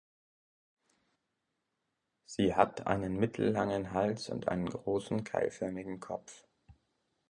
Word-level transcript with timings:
Sie 2.25 2.55
hat 2.55 2.87
einen 2.87 3.17
mittellangen 3.19 3.91
Hals 3.93 4.29
und 4.29 4.47
einen 4.47 4.67
großen, 4.67 5.23
keilförmigen 5.23 5.99
Kopf. 5.99 6.47